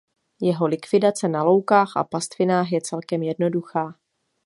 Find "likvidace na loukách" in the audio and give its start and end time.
0.67-1.97